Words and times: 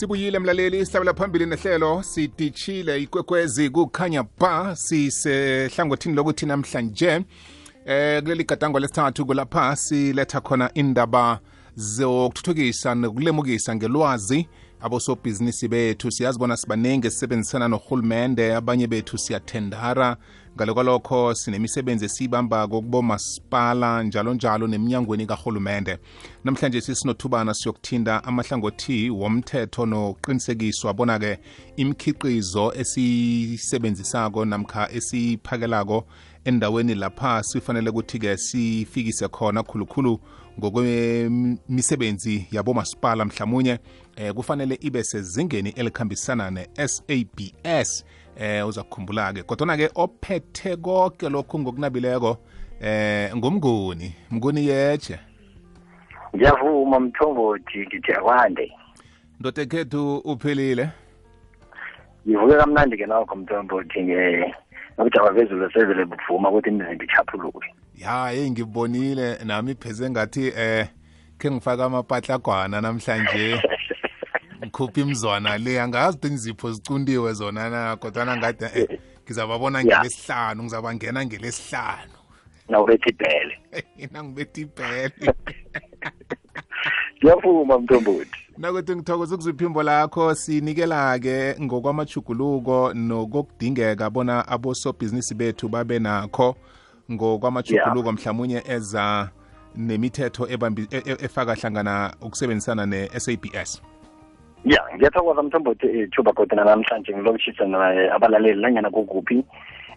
sibuyile 0.00 0.38
mlaleli 0.38 0.86
sihlabela 0.86 1.14
phambili 1.14 1.46
nehlelo 1.46 2.02
sidishile 2.02 3.02
ikwekwezi 3.02 3.70
kukhanya 3.70 4.24
ba 4.38 4.76
sisehlangothini 4.76 6.14
lokuthi 6.14 6.46
namhlanje 6.46 7.20
eh 7.86 8.22
kuleli 8.22 8.44
gadango 8.44 8.78
lesithathu 8.78 9.26
kulapha 9.26 9.76
siletha 9.76 10.40
khona 10.40 10.70
indaba 10.74 11.40
zokuthuthukisa 11.76 12.94
nokulemukisa 12.94 13.76
ngelwazi 13.76 14.48
abosobhizinisi 14.80 15.68
bethu. 15.68 16.10
Siyazibona 16.10 16.56
sibaningi 16.56 17.06
esisebenzisana 17.06 17.68
nohulumende 17.68 18.54
abanye 18.54 18.86
bethu 18.86 19.18
siyathendara. 19.18 20.16
Ngale 20.60 20.72
kwalokho 20.72 21.34
sinemisebenzi 21.34 22.04
esiyibambako 22.04 22.80
kubomasipala 22.82 24.02
njalo 24.02 24.34
njalo 24.34 24.66
neminyangweni 24.66 25.26
kahulumende 25.26 25.98
namhlanje 26.44 26.80
sisinothubana 26.80 27.54
siyokuthinda 27.54 28.24
amahlangothi 28.24 29.10
womthetho 29.10 29.86
noqinisekiswa 29.86 30.94
bona-ke 30.94 31.38
imikhiqizo 31.76 32.72
esiyisebenzisako 32.76 34.44
namkha 34.44 34.92
esiyiphakelako 34.92 36.06
endaweni 36.44 36.94
lapha 36.94 37.42
sifanele 37.42 37.90
ukuthi-ke 37.90 38.36
sifikise 38.36 39.28
khona 39.28 39.62
khulukhulu 39.62 40.20
ngokwemisebenzi 40.58 42.46
yabomasipala 42.52 43.24
mhlawumunye 43.24 43.78
eh 44.16 44.34
kufanele 44.34 44.78
ibe 44.80 45.04
sezingeni 45.04 45.70
elikhambisana 45.70 46.50
ne-sabs 46.50 48.04
eh 48.40 48.68
uza 48.68 48.82
kukhumbula-ke. 48.82 49.42
Kodwana-ke 49.42 49.90
ophethe 49.94 50.76
konke 50.76 51.28
lokhu 51.28 51.58
ngokunabileko 51.58 52.36
eh 52.80 53.36
ngumnguni. 53.36 54.14
Mnguni 54.30 54.66
yeche 54.66 55.18
ngiyavuma 56.34 57.00
mthombothi 57.00 57.78
ngithi 57.86 58.12
akwande. 58.12 58.72
Ndoda 59.40 59.62
ekhethu 59.62 60.16
uphilile 60.16 60.88
ngivuke 62.28 62.56
kamnandi-ke 62.56 63.06
nokho 63.06 63.36
mthombothi 63.36 64.00
nobujaba 64.98 65.30
bezulu 65.32 65.72
sevele 65.72 66.04
buvuma 66.04 66.50
ukuthi 66.50 66.68
imizimba 66.68 67.04
ichaphuluke 67.04 67.74
ya 67.94 68.28
hey 68.28 68.50
ngibonile 68.50 69.38
nami 69.44 69.74
pheze 69.74 70.10
ngathi 70.10 70.52
eh 70.56 70.88
khe 71.38 71.50
ngifake 71.50 71.82
amapatlagwana 71.82 72.80
namhlanje 72.80 73.62
ngikhupha 74.80 75.00
imzwana 75.00 75.58
le 75.58 75.80
angazi 75.80 76.16
ukuthi 76.16 76.30
nizipho 76.30 76.72
zicundiwe 76.72 77.32
zona 77.32 77.70
na 77.70 77.96
kodwana 77.96 78.36
ngade 78.36 78.70
eh, 78.74 79.00
ngizababona 79.24 79.84
ngelesihlanu 79.84 80.62
ngizabangena 80.62 81.26
ngelesihlanu. 81.26 82.12
Nawubetha 82.68 83.10
ibhele 83.10 83.58
nangibetha 84.12 84.60
ibhele 84.60 85.34
ngiyavuma 87.18 87.78
mthombothi. 87.78 88.30
Nakuthi 88.58 88.96
ngithokoza 88.96 89.34
ukuziphimbo 89.34 89.82
lakho 89.82 90.34
sinikela-ke 90.34 91.56
ngokwamajuguluko 91.60 92.94
nokokudingeka 92.94 94.10
bona 94.10 94.48
abosobhizinisi 94.48 95.34
bethu 95.34 95.68
babe 95.68 95.98
nakho 95.98 96.56
ngokwamajuguluko 97.12 98.08
yeah. 98.08 98.14
mhlawumunye 98.14 98.62
eza 98.68 99.30
nemithetho 99.76 100.48
e- 100.48 100.58
e- 100.90 101.24
efaka 101.24 101.54
hlangana 101.54 102.14
ukusebenzisana 102.20 102.86
ne-sabs 102.86 103.82
ya 104.64 104.82
ngiyathokoza 104.94 105.42
mthombothi 105.42 105.86
ithuba 105.86 106.32
kodwa 106.32 106.64
namhlanje 106.64 107.12
ngilokutshisa 107.12 107.64
abalaleli 108.12 108.60
nanyana 108.60 108.90
kukuphi 108.90 109.44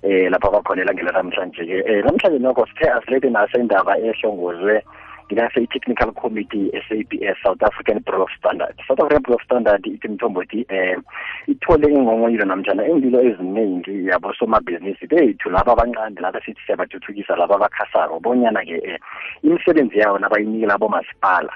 eh 0.04 0.32
lapha 0.32 0.52
bakhona 0.52 0.82
elangela 0.82 1.12
namhlanje-ke 1.12 1.84
eh 1.88 2.04
namhlanje 2.04 2.40
nokho 2.40 2.66
sithe 2.68 2.90
asilethe 2.92 3.30
naso 3.30 3.60
indaba 3.60 3.98
ehlongozwe 3.98 4.84
ngilase 5.28 5.64
i-technical 5.64 6.12
committee 6.12 6.72
SABS 6.88 7.38
South 7.44 7.64
African 7.64 8.00
Bureau 8.06 8.24
of 8.24 8.30
Standard 8.40 8.76
South 8.88 9.00
African 9.00 9.24
Bureau 9.24 9.40
of 9.40 9.46
Standard 9.46 9.86
ithi 9.86 10.08
mthombothi 10.08 10.66
eh 10.70 10.98
ithole 11.48 11.88
ingongoyilo 11.88 12.46
namjana 12.46 12.88
iindilo 12.88 13.22
eziningi 13.22 14.08
yabo 14.08 14.34
somabhizinisi 14.34 15.08
bethu 15.08 15.50
laba 15.50 15.72
abancane 15.72 16.22
laba 16.22 16.40
sithi 16.46 16.62
siyabathuthukisa 16.66 17.36
laba 17.36 17.56
abakhasako 17.56 18.20
bonyana-ke 18.20 18.80
eh 18.84 19.00
imisebenzi 19.44 20.00
yawo 20.00 20.20
nabayinikela 20.20 20.74
abomasipala 20.76 21.54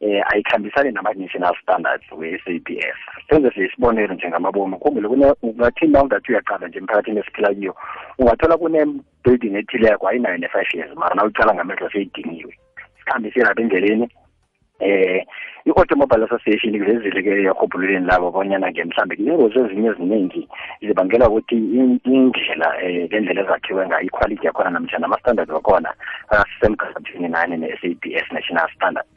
eh 0.00 0.22
ayikhambisani 0.26 0.92
nama-national 0.92 1.54
standards 1.62 2.12
we-sabs 2.12 2.96
senze 3.28 3.50
siye 3.50 3.66
isibonelo 3.66 4.14
njengamabomu 4.14 4.78
khumbule 4.78 5.08
ungathi 5.42 5.86
na 5.86 6.02
ungathi 6.02 6.32
uyaqala 6.32 6.68
nje 6.68 6.78
emphakathini 6.78 7.18
esiphila 7.20 7.54
kiyo 7.54 7.74
ungathola 8.18 8.56
kune-building 8.56 9.56
ethileko 9.56 10.08
ayinayo 10.08 10.36
ne-five 10.38 10.74
years 10.74 10.96
mara 10.96 11.14
na 11.14 11.24
uyicala 11.24 11.54
ngamehlo 11.54 11.90
seyidingiwe 11.90 12.58
sikhambise 12.98 13.40
lapha 13.40 13.62
endleleni 13.62 14.08
eh 14.80 15.24
i-automobile 15.66 16.24
association 16.24 16.78
kulezile-ke 16.78 17.30
erhubhululeni 17.50 18.06
labo 18.06 18.30
bonyana-ke 18.30 18.84
mhlambe 18.84 19.14
ingozi 19.18 19.58
ezinye 19.58 19.88
eziningi 19.88 20.48
zibangela 20.80 21.28
ukuthi 21.28 21.56
indlela 22.04 22.68
um 22.84 23.08
lendlela 23.10 23.42
ezakhiwe 23.42 23.86
ngayo 23.86 24.06
iquality 24.06 24.46
yakhona 24.46 24.70
namjani 24.70 25.04
ama-standard 25.04 25.50
wakhona 25.50 25.90
akasemgangathweni 26.28 27.28
nani 27.28 27.56
ne-s 27.56 27.82
a 27.82 27.94
b 28.00 28.14
s 28.14 28.26
national 28.32 28.68
standard 28.76 29.14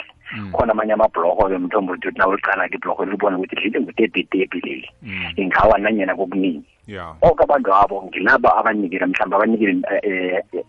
khona 0.52 0.72
amanye 0.72 0.94
amabhloko-ke 0.94 1.58
mthombo 1.58 1.94
uthi 1.94 2.10
nawe 2.18 2.36
uqala 2.36 2.70
ke 2.70 2.76
ibhloko 2.78 3.06
libone 3.06 3.36
ukuthi 3.36 3.56
lile 3.56 3.80
ngutebhitebhi 3.82 4.60
leli 4.66 4.90
ingawa 5.36 5.78
nanyena 5.80 6.16
kokuningi. 6.16 6.66
Oke 7.22 7.44
abantu 7.44 7.74
abo 7.74 8.04
ngilaba 8.04 8.58
abanikele 8.58 9.06
mhlawumbe 9.06 9.36
abanikele 9.36 9.82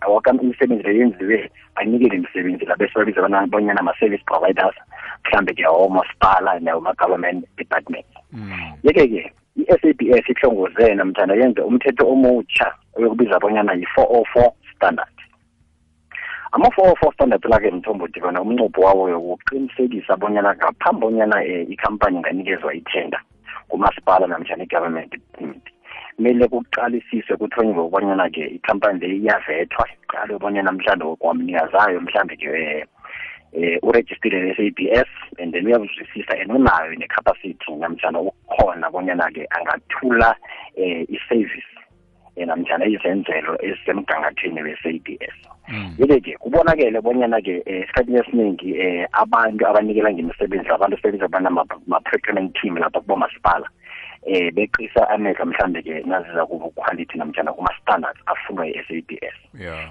woke 0.08 0.30
imisebenzi 0.42 0.82
le 0.82 0.98
yenziwe 0.98 1.50
banikele 1.76 2.16
imisebenzi 2.16 2.64
la 2.64 2.76
bese 2.76 2.94
babiza 2.94 3.46
bonyana 3.46 3.80
ama-service 3.80 4.24
providers 4.26 4.76
mhlawumbe 5.24 5.52
ke 5.54 5.66
omasipala 5.66 6.60
nawoma-government 6.60 7.44
department 7.56 8.06
yeke-ke 8.82 9.32
i-sabs 9.56 10.28
ihlongozena 10.28 11.04
mthanda 11.04 11.34
yenze 11.34 11.60
umthetho 11.60 12.08
omutsha 12.08 12.72
oyokubiza 12.96 13.38
bonyana 13.40 13.72
yi-four 13.74 14.06
o 14.08 14.24
four 14.32 14.52
standard 14.76 15.19
ama-four 16.52 16.90
oh 16.90 16.94
four 17.00 17.12
standard 17.14 17.44
la-ke 17.44 17.70
mthombo 17.70 18.08
dibana 18.08 18.42
umnqopho 18.42 18.80
wawo 18.80 19.08
yokuqinisekisa 19.08 20.16
bonyana 20.16 20.54
ngaphambi 20.54 21.00
bonyana 21.00 21.36
um 21.36 21.72
ikhampani 21.72 22.16
inganikezwa 22.16 22.74
ithenda 22.74 23.20
kumasipala 23.68 24.26
namtshana 24.26 24.64
i-government 24.64 25.14
kumele 26.16 26.48
kuqalisiswe 26.48 27.36
kuthonywe 27.36 27.80
ukubonyana-ke 27.82 28.46
ikhampani 28.46 29.00
le 29.00 29.16
iyavethwa 29.16 29.88
iqalwe 29.94 30.38
bonyana 30.38 30.72
mhlawumbe 30.72 31.16
kwamnikazayo 31.16 32.00
mhlawumbe-ke 32.00 32.48
um 32.48 32.86
eh 33.52 33.78
urejistile 33.82 34.38
ne-sabs 34.42 35.10
and 35.38 35.52
then 35.52 35.66
uyazwisisa 35.66 36.34
and 36.40 36.50
unayo 36.52 36.94
ne-capacity 36.94 37.72
namtshana 37.72 38.20
ukukhona 38.20 38.90
bonyana-ke 38.90 39.46
angathula 39.50 40.36
um 40.76 41.06
i-service 41.08 41.70
namtshana 42.36 42.86
izenzelo 42.86 43.58
ezisemgangathweni 43.62 44.62
we-sabs 44.62 45.36
yeke-ke 45.98 46.36
kubonakele 46.38 47.00
bonyana-ke 47.00 47.62
um 47.66 47.74
esikhathini 47.74 48.18
esiningi 48.18 48.70
um 48.80 49.06
abantu 49.12 49.66
abanikela 49.66 50.12
ngemisebenzi 50.12 50.68
abantu 50.68 50.96
sebenza 51.02 51.28
bana-procurement 51.28 52.54
team 52.60 52.76
lapha 52.76 53.00
kubomasipala 53.00 53.66
um 54.26 54.50
beqisa 54.54 55.08
amehlo 55.10 55.46
mhlambe-ke 55.46 56.02
naziza 56.06 56.46
kuquality 56.46 57.18
namjana 57.18 57.52
kuma-standards 57.52 58.20
afunwa 58.26 58.66
yi-s 58.66 58.90
a 58.90 59.02
b 59.08 59.18
s. 59.22 59.36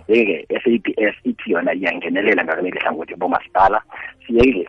Yeke-ke 0.08 0.56
s 0.56 0.64
a 0.66 0.78
b 0.78 0.94
s 0.98 1.16
ithi 1.24 1.52
yona 1.52 1.74
iyangenelela 1.74 2.44
ngakuleli 2.44 2.80
hlangothi 2.80 3.16
bomasipala 3.16 3.82
siyeke 4.28 4.68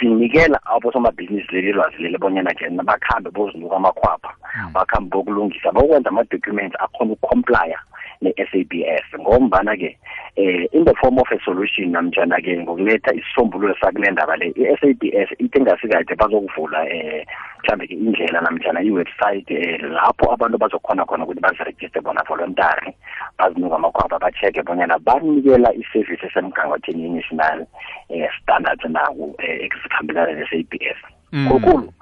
sinikela 0.00 0.60
abosomabhizinisi 0.64 1.52
leli 1.52 1.72
lwazi 1.72 2.02
leli 2.02 2.18
bonyana-ke 2.18 2.68
bakhambe 2.70 3.30
bozinuka 3.30 3.76
amakhwapha 3.76 4.32
bakhambe 4.72 5.10
bokulungisa 5.10 5.72
bokwenza 5.72 6.08
ama-documents 6.10 6.76
akhona 6.78 7.12
ukucomplya 7.12 7.78
ne-sabs 8.22 9.18
ngombana-ke 9.18 9.96
eh 10.36 10.68
in 10.72 10.84
the 10.84 10.94
form 11.00 11.18
of 11.18 11.26
a 11.32 11.38
solution 11.44 11.92
namtshana-ke 11.92 12.60
ngokuletha 12.62 13.14
isisombululo 13.14 13.74
sakule 13.80 14.10
ndaba 14.10 14.36
le 14.36 14.52
i-sabs 14.56 15.30
ithi 15.38 15.58
engasikade 15.58 16.14
bazokuvula 16.14 16.80
um 16.82 17.24
mhlambe-ke 17.62 17.94
indlela 17.94 18.40
namtshana 18.40 18.80
i-website 18.82 19.50
um 19.50 19.92
lapho 19.92 20.32
abantu 20.32 20.58
bazokhona 20.58 21.04
khona 21.04 21.24
ukuthi 21.24 21.40
bazirejiste 21.40 22.00
bona 22.00 22.22
voluntary 22.28 22.92
bazinuka 23.38 23.76
amakhwapha 23.76 24.18
ba-check-e 24.18 24.62
bonyana 24.62 24.98
banikela 24.98 25.72
i-service 25.74 26.26
esemgangathweni 26.26 27.02
ye-national 27.02 27.66
um 28.10 28.28
standards 28.42 28.84
naku 28.84 29.24
um 29.24 29.34
ezikhambelana 29.38 30.32
ne-sabs 30.32 31.00
khulukhulu. 31.32 31.92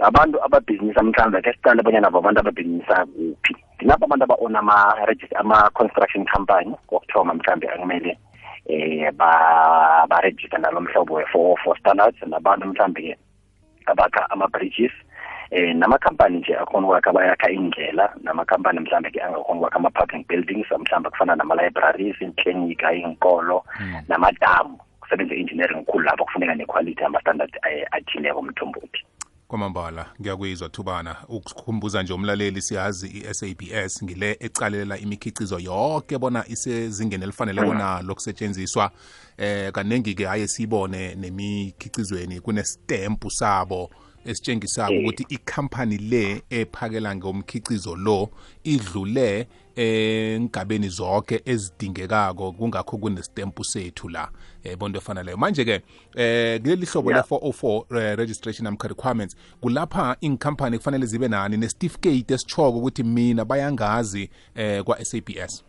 Abantu 0.00 0.42
ababhizinisa 0.44 1.02
mhlawumbe 1.02 1.42
ke 1.42 1.52
siqale 1.52 1.82
bonyana 1.82 2.10
babantu 2.10 2.40
ababhizinisa 2.40 3.06
kuphi. 3.06 3.54
Ngilapho 3.76 4.04
abantu 4.04 4.24
aba-ona 4.24 4.60
ama-construction 5.36 6.24
company 6.26 6.74
kokuthoma 6.88 7.34
mhlawumbe 7.34 7.68
akumele 7.68 8.18
eh 8.66 9.10
ba-register 10.08 10.60
nalo 10.60 10.80
mhlobo 10.80 11.14
we-four 11.14 11.56
four 11.64 11.78
standards 11.78 12.16
nabantu 12.22 12.66
mhlawumbe-ke 12.66 13.16
abakha 13.86 14.30
ama-bridges 14.30 14.92
eh 15.50 15.74
namakhampani 15.74 16.38
nje 16.38 16.56
akhona 16.56 16.86
ukwakha 16.86 17.12
bayakha 17.12 17.50
indlela 17.50 18.14
namakhampani 18.22 18.80
mhlawumbe-ke 18.80 19.22
angakhona 19.22 19.58
ukwakha 19.60 19.76
ama-parking 19.76 20.24
buildings 20.28 20.66
mhlawumbe 20.70 21.10
kufana 21.10 21.36
nama-libraries 21.36 22.20
iiklinika 22.20 22.92
iy'nkolo 22.92 23.64
namadamu. 24.08 24.78
Kusebenza 25.00 25.34
engineering 25.34 25.84
khulu 25.84 26.04
lapho 26.04 26.24
kufuneka 26.24 26.54
nequality 26.54 27.04
ama-standard 27.04 27.50
athileko 27.90 28.42
mthombothi 28.42 29.04
kwamambala 29.50 30.06
ngiyakuyizwa 30.20 30.68
thubana. 30.68 31.16
Ukukhumbuza 31.28 32.02
nje 32.02 32.12
umlaleli 32.12 32.62
siyazi 32.62 33.06
i-sabs 33.08 34.02
ngile 34.04 34.36
ecalela 34.40 34.98
imikhicizo 34.98 35.58
yonke 35.58 36.18
bona 36.18 36.44
isezingeni 36.48 37.24
elifanele 37.24 37.62
bona 37.62 38.02
lokusetshenziswa. 38.02 38.90
Eh 39.38 39.72
kaningi-ke 39.72 40.28
aye 40.28 40.48
siyibone 40.48 41.14
nemikhicizweni 41.14 42.40
kunestempu 42.40 43.30
sabo. 43.30 43.90
Esitshengisako 44.24 44.92
ukuthi 44.92 45.26
ikhampani 45.28 45.98
le 45.98 46.42
ephakela 46.50 47.16
ngomkhicizo 47.16 47.96
lo 47.96 48.30
idlule 48.64 49.46
engabeni 49.76 50.88
zonke 50.88 51.42
ezidingekako 51.44 52.52
kungakho 52.52 52.96
kunestempu 52.96 53.64
sethu 53.64 54.08
la 54.08 54.30
eh 54.64 54.76
bonto 54.76 54.98
efana 54.98 55.22
leyo. 55.22 55.36
Manje 55.36 55.64
ke 55.64 55.82
eh 56.14 56.60
kuleli 56.60 56.86
hlobo 56.86 57.12
le 57.12 57.20
404 57.20 58.16
registration 58.16 58.66
and 58.66 58.82
requirements 58.82 59.36
kulapha 59.60 60.16
inkampani 60.20 60.78
kufanele 60.78 61.06
zibe 61.06 61.28
nani 61.28 61.56
nesitificate 61.56 62.34
esichoko 62.34 62.78
ukuthi 62.78 63.02
mina 63.02 63.44
bayangazi 63.44 64.30
eh 64.54 64.82
kwa 64.82 65.04
SAPS 65.04 65.64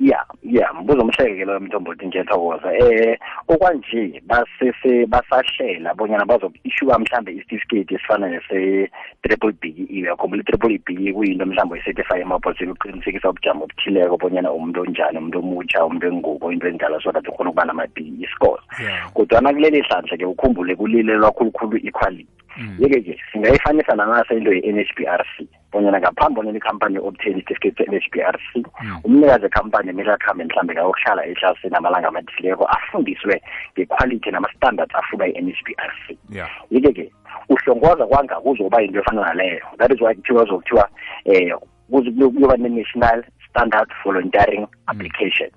ya 0.00 0.26
ya 0.52 0.72
mbuzo 0.72 1.00
omhleke 1.00 1.44
lo 1.44 1.60
mntombothi 1.60 2.06
ngiyathokoza 2.06 2.68
eh 2.76 3.18
okwanje 3.48 4.22
basese 4.26 5.06
basahlela 5.06 5.94
bonyana 5.94 6.24
bazoku-issue 6.24 6.98
mhlambe 6.98 7.32
isitifiketi 7.32 7.94
esifana 7.94 8.28
nese 8.28 8.90
triple 9.22 9.52
B 9.60 9.62
uyakhumbula 9.90 10.42
i-triple 10.42 10.80
B 10.86 11.12
kuyinto 11.12 11.46
mhlawumbe 11.46 11.74
oyi-certify 11.74 12.20
emabhosini 12.20 12.72
uqinisekisa 12.72 13.30
ubujamo 13.30 13.64
obuthileko 13.64 14.16
bonyana 14.16 14.52
umuntu 14.52 14.82
onjani 14.82 15.18
umuntu 15.18 15.38
omutsha 15.38 15.84
umuntu 15.84 16.06
engubo 16.06 16.52
into 16.52 16.68
endala 16.68 17.00
so 17.00 17.12
that 17.12 17.28
ukhona 17.28 17.50
ukuba 17.50 17.64
nama-B 17.64 18.28
scores 18.34 18.64
kodwana 19.14 19.52
kuleli 19.52 19.80
hlanhla 19.80 20.16
ke 20.16 20.24
ukhumbule 20.24 20.76
kulilelwa 20.76 21.32
khulukhulu 21.32 21.76
equality 21.76 22.28
yeke-ke 22.78 23.16
singayifanisa 23.32 23.96
nangaso 23.96 24.36
into 24.36 24.52
ye-N 24.52 24.78
H 24.78 24.92
B 24.96 25.06
R 25.06 25.24
C. 25.36 25.48
bonyana 25.72 26.00
ngaphambi 26.00 26.36
bonyana 26.36 26.58
ikhampani 26.58 26.98
obtain 26.98 27.38
isitifiketi 27.38 27.84
se-N 27.84 27.96
H 27.96 28.08
B 28.12 28.22
R 28.22 28.38
C 28.52 28.62
umnikazi 29.04 29.46
ekhampani 29.46 29.90
emele 29.90 30.12
akhambe 30.12 30.44
mhlambe 30.44 30.74
ngayokuhlala 30.74 31.26
ehlasini 31.26 31.76
amalanga 31.76 32.08
amathileko 32.08 32.64
afundiswe 32.64 33.42
ngequality 33.72 34.30
nama-standards 34.30 34.94
afunwa 34.94 35.26
yi-N 35.26 35.48
H 35.48 35.62
B 35.64 35.74
R 35.78 35.92
C. 36.06 36.18
Yeke-ke 36.70 37.12
uhlongoza 37.48 38.06
kwanga 38.06 38.40
kuzoba 38.40 38.80
yinto 38.80 39.00
efana 39.00 39.24
naleyo. 39.24 39.66
That 39.78 39.92
is 39.92 40.00
why 40.00 40.14
kuthiwa 40.14 40.44
zokuthiwa 40.44 40.88
um 41.26 42.32
kuyoba 42.34 42.56
ne-national 42.56 43.24
standard 43.48 43.88
volunteering 44.04 44.66
application 44.86 45.50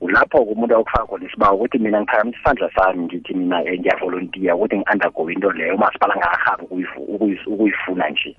ulapho 0.00 0.38
umuntu 0.38 0.74
akufaka 0.76 1.06
khona 1.06 1.26
isibawo 1.26 1.56
ukuthi 1.56 1.78
mina 1.78 2.00
ngiphakamisa 2.00 2.38
isandla 2.38 2.70
sami 2.76 3.04
ngithi 3.04 3.34
mina 3.34 3.60
ngiyavolontiya 3.60 4.56
ukuthi 4.56 4.76
ngi-undergo 4.76 5.30
into 5.30 5.50
leyo. 5.52 5.74
Umasipala 5.74 6.16
ngahabi 6.16 6.64
ukuyifuna 7.46 8.08
nje. 8.10 8.36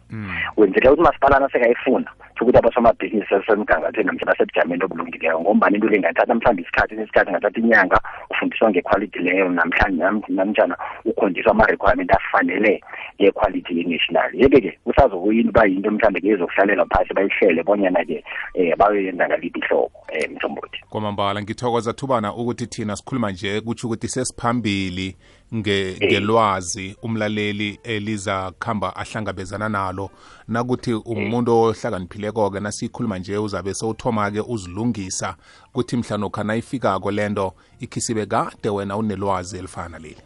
Wenzela 0.57 0.91
ukuthi 0.91 1.01
umasipalana 1.01 1.49
sekayifuna 1.49 2.09
ukuthi 2.41 2.57
abasomabhizinisi 2.57 3.35
asemgangathweni 3.35 4.07
namhlanje 4.07 4.25
basebujameni 4.25 4.83
obulungileyo 4.83 5.41
ngombani 5.41 5.75
into 5.75 5.87
le 5.87 5.99
ngathatha 5.99 6.35
mhlawumbe 6.35 6.61
isikhathi 6.61 6.95
nesikhathi 6.95 7.31
ngathatha 7.31 7.59
inyanga 7.59 7.99
ufundiswa 8.29 8.69
ngequality 8.69 9.19
leyo 9.19 9.49
namhlanje 9.49 10.03
namjana 10.29 10.77
ukhondiswa 11.05 11.51
ama-requirement 11.51 12.11
afanele 12.11 12.81
ngequality 13.21 13.77
ye-national. 13.77 14.29
Yeke-ke 14.33 14.79
kusazokuyini 14.83 15.49
uba 15.49 15.65
yinto 15.65 15.91
mhlawumbe 15.91 16.21
ke 16.21 16.27
ezokuhlalelwa 16.27 16.85
phasi 16.85 17.13
bayihlele 17.13 17.63
bonyana-ke 17.63 18.23
um 18.55 18.77
bayoyenza 18.77 19.27
ngaliphi 19.27 19.59
ihlobo 19.59 19.91
um 20.09 20.35
mthombothi. 20.35 20.79
Kwamambala 20.89 21.41
ngithokoza 21.41 21.93
thubana 21.93 22.33
ukuthi 22.33 22.67
thina 22.67 22.95
sikhuluma 22.95 23.31
nje 23.31 23.61
kutsho 23.61 23.87
ukuthi 23.87 24.07
sesiphambili 24.07 25.15
ngelwazi 25.53 26.97
umlaleli 27.03 27.79
eliza 27.83 28.51
kuhamba 28.59 28.95
ahlangabezana 28.95 29.69
nalo. 29.69 30.09
Nakuthi 30.47 30.93
umuntu 30.93 31.51
ohlakaniphileko-ke 31.51 32.59
nasiyikhuluma 32.59 33.19
nje 33.19 33.37
uzabe 33.37 33.73
sowuthoma-ke 33.73 34.41
uzilungisa 34.41 35.35
kuthi 35.73 35.97
mhlanokha 35.97 36.43
nayifikako 36.43 37.11
lento 37.11 37.53
ikhisibe 37.79 38.25
kade 38.25 38.69
wena 38.69 38.97
unelwazi 38.97 39.57
elifana 39.57 39.99
leli 39.99 40.21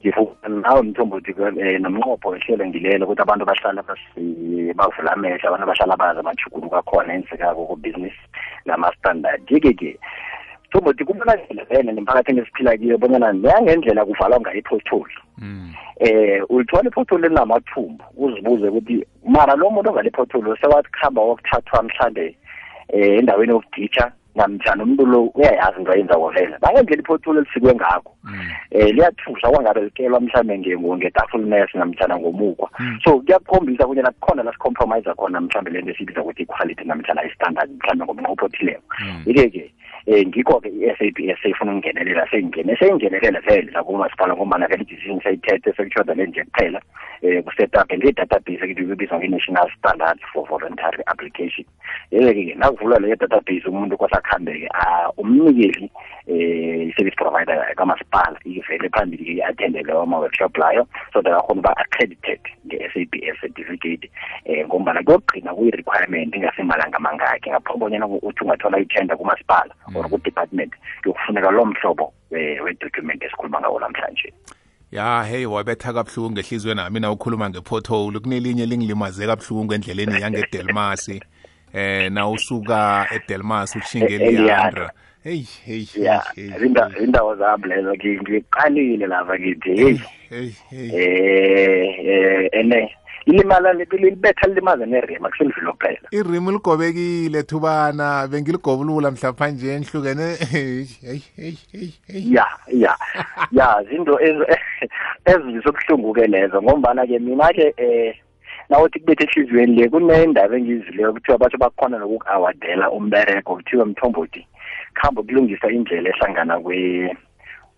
ngifuna 0.00 0.48
nawe 0.48 0.82
mthombothi 0.82 1.32
um 1.32 1.82
nomnqopho 1.82 2.36
ehlelo 2.36 2.66
ngilelo 2.66 3.04
ukuthi 3.04 3.22
abantu 3.22 3.44
bahlala 3.44 3.82
bavula 4.78 5.12
amehlo 5.12 5.48
abantu 5.48 5.66
bahlala 5.66 5.96
bazi 5.96 6.20
amajuguluko 6.20 6.76
akhona 6.76 7.14
enzekako 7.14 7.66
kubhizinisi 7.66 8.24
nama-standard. 8.64 9.42
Yeke-ke 9.50 9.98
mthombothi 10.70 11.04
kubonakele 11.04 11.64
vele 11.64 11.92
nemphakathini 11.92 12.40
esiphila 12.40 12.76
kiyo 12.76 12.98
bonyana 12.98 13.32
neyangendlela 13.32 14.04
kuvalwa 14.04 14.40
ngayo 14.40 14.58
ipotholi 14.58 15.14
um 15.42 15.74
ulithola 16.48 16.88
ipotholi 16.88 17.26
elinamathumbu 17.26 18.04
uzibuze 18.16 18.68
ukuthi 18.68 19.06
mara 19.26 19.54
lo 19.54 19.70
muntu 19.70 19.90
ongale 19.90 20.08
ipotholi 20.08 20.56
sewathi 20.60 20.88
kuhamba 20.92 21.22
wokuthathwa 21.22 21.82
mhlawumbe 21.82 22.36
um 22.92 23.02
endaweni 23.02 23.52
yokuditsha 23.52 24.12
namtshana 24.34 24.84
umuntu 24.84 25.06
lo 25.06 25.22
uyayazi 25.34 25.78
into 25.78 25.92
ayenzako 25.92 26.28
vele. 26.30 26.56
Bangendlela 26.60 27.02
iphotholo 27.02 27.40
elisikwe 27.40 27.74
ngakho 27.74 28.12
um 28.24 28.50
liyathusa 28.72 29.50
kwangabe 29.50 29.80
likelwa 29.80 30.20
mhlawumbe 30.20 30.76
ngetafulines 30.96 31.74
namtshana 31.74 32.18
ngomukwa. 32.18 32.70
So 33.04 33.20
kuyakukhombisa 33.20 33.86
kunyana 33.86 34.10
kukhona 34.10 34.42
la 34.42 34.52
sicompromise 34.52 35.14
khona 35.14 35.40
mhlawumbe 35.40 35.70
le 35.70 35.82
nto 35.82 35.90
esiyibiza 35.90 36.22
ukuthi 36.22 36.42
i-quality 36.42 36.84
namtshana 36.84 37.24
i-standard 37.24 37.70
mhlawumbe 37.70 38.04
ngomnqopho 38.04 38.46
othileko. 38.46 38.82
Yike-ke 39.26 39.72
um 40.06 40.14
ngikho-ke 40.14 40.68
i-s 40.68 41.00
a 41.00 41.10
b 41.10 41.30
s 41.30 41.38
seyifuna 41.42 41.72
ukungenelela 41.72 42.26
seyingene 42.30 42.76
seyingenelela 42.76 43.40
vele 43.40 43.70
nakumasipala 43.72 44.34
ngombana 44.34 44.66
vele 44.66 44.82
idecision 44.82 45.20
sayithethe 45.20 45.72
sekushoda 45.72 46.14
le 46.14 46.26
nje 46.26 46.44
kuphela. 46.44 46.80
Um 47.22 47.42
kusetup 47.42 47.92
le-database 47.92 48.64
ekubizwa 48.64 49.18
nge-national 49.18 49.68
standard 49.78 50.20
for 50.32 50.46
voluntary 50.48 51.02
application. 51.06 51.66
Yeke-ke 52.10 52.54
nakuvulwa 52.54 52.98
leyo 53.00 53.16
database 53.16 53.68
umuntu 53.68 53.96
kwasakhambe-ke 53.96 54.68
umnikeli 55.16 55.90
um 56.28 56.90
i-service 56.90 57.16
provider 57.16 57.74
kamasipala 57.76 58.38
ivele 58.44 58.88
phambili-ke 58.88 59.32
i-attendele 59.32 59.92
ama-workshop 59.92 60.56
layo 60.56 60.86
so 61.12 61.22
that 61.22 61.32
akhona 61.32 61.60
uba 61.60 61.76
accredited 61.76 62.40
nge-s 62.70 62.96
a 62.96 63.04
b 63.10 63.18
s 63.26 63.36
certificate 63.40 64.10
um 64.46 64.66
ngombana 64.66 65.02
kuyokugcina 65.02 65.54
kuyi-requirement 65.54 66.34
ingasemalanga 66.34 66.98
mangakhe. 66.98 67.50
Ngaphambi 67.50 67.80
bonyana 67.80 68.06
uthi 68.06 68.44
ungathola 68.44 68.78
itender 68.78 69.16
kumasipala 69.16 69.74
or 69.94 70.08
ku-department 70.08 70.72
yokufuneka 71.04 71.50
lo 71.50 71.64
mhlobo 71.64 72.12
we-document 72.30 73.22
esikhuluma 73.22 73.60
ngawo 73.60 73.80
namhlanje. 73.80 74.32
Ya 74.92 75.24
hey 75.24 75.46
wabetha 75.46 75.92
kabuhlungu 75.92 76.32
ngehlizwe 76.32 76.74
nami 76.74 77.00
na 77.00 77.10
ukhuluma 77.12 77.50
ngepothole. 77.50 78.18
Kunelinye 78.18 78.66
lingilimaze 78.66 79.26
kabuhlungu 79.26 79.74
endleleni 79.74 80.20
yangedelmasi. 80.20 81.22
eh 81.74 82.12
na 82.12 82.28
usuka 82.28 83.06
edelmas 83.10 83.76
ushinge 83.76 84.14
eliandra. 84.14 84.90
Hey 85.24 85.44
hey 85.66 85.86
ya 85.94 86.24
indawo 87.02 87.36
zami 87.36 87.68
lezo 87.68 87.94
ngiqalile 87.94 89.06
lapha 89.06 89.38
ngithi 89.38 90.00
hey 90.30 90.52
eh 90.72 92.48
ene 92.52 92.96
ilimala 93.26 93.72
libetha 93.72 94.46
lilimaze 94.46 94.86
nerima 94.86 95.28
kusemdlilo 95.28 95.72
kuphela. 95.72 96.08
Irimi 96.10 96.52
ligobekile 96.52 97.42
thubana 97.42 98.26
bengiligobulula 98.26 99.10
mhlapha 99.10 99.48
nje 99.48 99.78
nihlukene 99.78 100.36
ya 102.08 102.46
ya 102.72 102.96
ya 103.52 103.84
zinto 103.90 104.20
ezivisa 105.30 105.70
ubuhlungu-ke 105.70 106.26
lezo 106.26 106.62
ngombana-ke 106.62 107.18
mina-ke 107.18 107.74
um 107.78 108.29
nawuthi 108.70 109.00
kubethe 109.00 109.24
ehliziyweni 109.24 109.76
le 109.76 109.88
kunendaba 109.88 110.56
engiyizileyo 110.56 111.12
kuthiwa 111.12 111.38
batho 111.38 111.58
bakhona 111.58 111.98
nokuku-awadela 111.98 112.90
umbereko 112.90 113.56
kuthiwa 113.56 113.86
mthombothi 113.86 114.46
kuhambe 114.94 115.22
kulungisa 115.22 115.70
indlela 115.70 116.08
ehlangana 116.10 116.54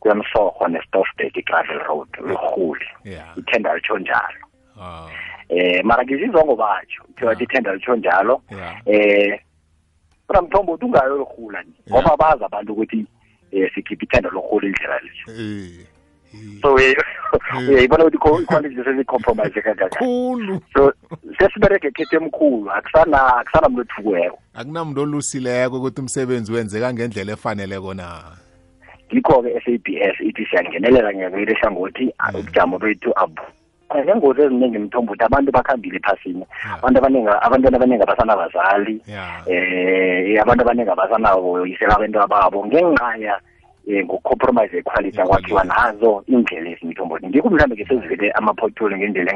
kwemsorho 0.00 0.68
nestofbek 0.68 1.36
i-gravel 1.36 1.78
road 1.88 2.08
wehuli 2.20 2.86
ithenda 3.36 3.74
litsho 3.74 3.98
njalo. 3.98 4.44
Eh 5.48 5.84
mara 5.84 6.04
ngizizongo 6.04 6.56
batsho 6.56 7.02
kuthiwa 7.02 7.42
ithenda 7.42 7.74
litsho 7.74 7.96
njalo. 7.96 8.42
Eh 8.86 9.40
kodwa 10.26 10.42
mthombothi 10.42 10.84
ungayo 10.84 11.16
lurhula 11.16 11.64
ngoba 11.90 12.16
bazi 12.16 12.44
abantu 12.44 12.72
ukuthi 12.72 13.06
um 13.52 13.68
sikhiphe 13.74 14.04
ithenda 14.04 14.30
lorhula 14.30 14.66
indlela 14.66 14.98
litsho 14.98 15.30
so 16.62 16.74
uyayibona 17.68 18.04
ukuthi 18.06 18.42
iquality 18.42 18.84
sesicompromise 18.84 19.62
kangakani 19.62 20.60
so 20.74 20.92
sesibereke 21.38 21.88
ekhetho 21.88 22.16
emkhulu 22.16 22.70
akusana 22.70 23.36
akusanamntu 23.36 23.80
othukweko 23.80 24.38
akunamuntu 24.54 25.00
olusileko 25.02 25.76
ukuthi 25.76 26.00
umsebenzi 26.00 26.52
wenzeka 26.52 26.92
ngendlela 26.92 27.32
efaneleko 27.32 27.94
na 27.94 28.08
ngikho-ke 29.12 29.56
s 29.56 29.66
a 29.68 29.78
b 29.78 30.00
s 30.00 30.16
ithi 30.20 30.46
siyangenelela 30.46 31.12
ngiyakuyile 31.12 31.54
hlangothi 31.54 32.14
ubujamo 32.34 32.78
bethu 32.78 33.12
abu 33.16 33.42
ngengozi 34.00 34.42
eziningi 34.42 34.78
mthombothi 34.78 35.24
abantu 35.24 35.52
bakhambile 35.52 35.96
ephasini 35.96 36.44
abantu 36.78 36.98
abaningi 36.98 37.28
abantwana 37.28 37.76
abaningi 37.76 38.02
abasanabazali 38.02 38.96
eh 39.46 40.40
abantu 40.42 40.62
abaningi 40.62 40.90
abasanabo 40.90 41.66
yisela 41.66 41.96
abantu 41.96 42.20
ababo 42.20 42.66
ngenxa 42.66 43.40
um 43.86 44.04
ngokucompromise 44.04 44.78
equality 44.78 45.20
akwathiwa 45.20 45.64
nazo 45.64 46.24
indlela 46.26 46.70
ezimithombothi 46.70 47.26
ngikho 47.26 47.50
mhlawumbe 47.50 47.76
ke 47.76 47.86
sezivele 47.88 48.30
ama-pothole 48.30 48.96
ngendlela 48.96 49.32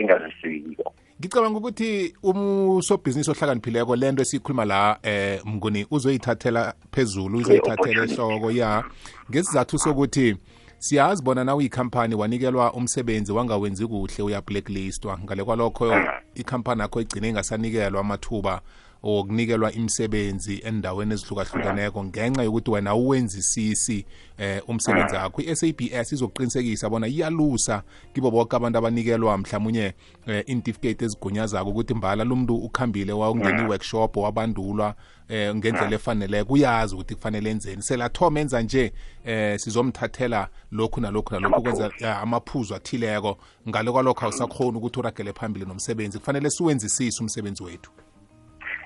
engazwisikiko 0.00 0.92
ngicabanga 1.20 1.58
ukuthi 1.58 2.14
usobhizinisi 2.22 3.30
ohlakaniphileko 3.30 3.96
lento 3.96 4.22
esiyikhuluma 4.22 4.64
la 4.64 4.98
eh 5.02 5.40
mnguni 5.44 5.86
uzoyithathela 5.90 6.74
phezulu 6.92 7.38
uzoyithathela 7.38 8.04
ehloko 8.04 8.50
ya. 8.50 8.84
Ngesizathu 9.30 9.78
sokuthi 9.78 10.36
siyazi 10.78 11.22
bona 11.22 11.44
na 11.44 11.54
uyikhampani 11.54 12.14
wanikelwa 12.14 12.72
umsebenzi 12.72 13.32
wangawenzi 13.32 13.86
kuhle 13.86 14.22
uya 14.22 14.40
blacklistwa 14.40 15.18
ngale 15.24 15.44
kwalokho 15.44 15.94
ikhampani 16.34 16.80
yakho 16.80 17.00
igcine 17.00 17.28
ingasanikelwa 17.28 18.00
amathuba 18.00 18.60
okunikelwa 19.02 19.72
imisebenzi 19.72 20.62
endaweni 20.64 21.12
ezihlukahlukeneko 21.14 22.04
ngenxa 22.04 22.42
yokuthi 22.42 22.70
wena 22.70 22.94
uwenzisisi 22.94 24.04
eh 24.38 24.62
umsebenzi 24.68 25.14
wakho. 25.14 25.42
i-SABS 25.42 26.12
izokuqinisekisa 26.12 26.90
bona 26.90 27.06
iyalusa 27.08 27.82
kibo 28.14 28.30
bonke 28.30 28.56
abantu 28.56 28.78
abanikelwa 28.78 29.38
mhlawumunye 29.38 29.94
eh, 30.26 30.44
intificate 30.46 31.04
ezigunyazako 31.04 31.70
ukuthi 31.70 31.94
mbala 31.94 32.24
lumuntu 32.24 32.56
ukhambile 32.56 33.12
wawungena 33.12 33.62
i-workshop 33.62 34.16
wabandulwa 34.16 34.94
eh 35.28 35.54
ngendlela 35.54 35.94
efaneleko. 35.94 36.52
Uyazi 36.52 36.94
ukuthi 36.94 37.14
kufanele 37.14 37.50
enzeni. 37.50 37.82
Selathoma 37.82 38.40
enza 38.40 38.62
nje 38.62 38.92
eh 39.24 39.58
sizomthathela 39.58 40.48
lokhu 40.72 41.00
nalokhu 41.00 41.34
nalokhu 41.34 41.62
kwenza 41.62 41.90
amaphuzu. 42.20 42.74
athileko. 42.74 43.38
Ngale 43.68 43.92
kwalokho 43.92 44.24
awusakhona 44.24 44.78
ukuthi 44.78 44.98
uragele 44.98 45.32
phambili 45.32 45.66
nomsebenzi. 45.66 46.18
Kufanele 46.18 46.50
siwenzisise 46.50 47.22
umsebenzi 47.22 47.62
wethu. 47.62 47.90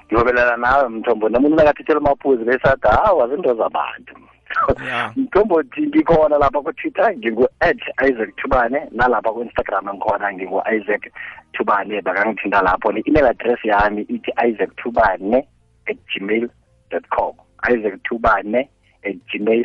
Ngiyobelana 0.07 0.57
nawe 0.57 0.89
mthombo 0.89 1.29
nomuntu 1.29 1.57
nakathathela 1.57 1.99
amaphuzu 1.99 2.45
bese 2.45 2.69
athi 2.69 2.89
hawa 2.89 3.29
zinto 3.29 3.55
zabantu 3.55 4.15
mthombo 5.17 5.63
ngikhona 5.81 6.39
lapha 6.39 6.61
kutwitter 6.63 7.17
ngingu-at 7.17 7.81
isaac 8.09 8.37
thubane 8.37 8.79
nalapha 8.93 9.33
ku-instagram 9.33 9.89
ngikhona 9.95 10.33
ngingu-isaac 10.33 11.13
thubane 11.53 12.01
bakangithinta 12.01 12.63
lapho. 12.63 12.93
Ne-email 12.93 13.27
address 13.27 13.65
yami 13.65 14.03
ithi 14.03 14.31
isaac 14.49 14.71
thubane 14.77 15.47
at 15.89 15.97
gmail 16.11 16.49
dot 16.91 17.05
com 17.11 17.35
isaac 17.71 18.03
thubane 18.05 18.69
at 19.05 19.17
gmail 19.33 19.65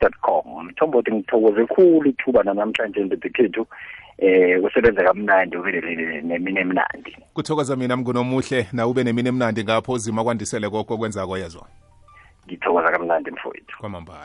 dot 0.00 0.14
com. 0.22 0.68
Mthombothi 0.68 1.12
ngithokoze 1.12 1.66
khulu 1.66 2.08
ithuba 2.08 2.42
nanamhlanje 2.42 3.04
ndedekhethu 3.04 3.66
eh 4.18 4.64
usebenza 4.64 5.04
kamnandi 5.04 5.56
ube 5.56 5.72
nemini 6.22 6.60
emnandi. 6.60 7.16
Kuthokoza 7.34 7.76
mina 7.76 7.96
mngunomuhle 7.96 8.66
na 8.72 8.86
ube 8.86 9.04
nemini 9.04 9.28
emnandi 9.28 9.64
ngapho 9.64 9.92
uzima 9.92 10.24
kwandisele 10.24 10.70
kokho 10.70 10.96
kwenzako 10.98 11.38
yezwa? 11.38 11.66
Ngithokoza 12.46 12.90
kamnandi 12.90 13.30
mfowethu. 13.30 13.78
Kwamambala. 13.80 14.20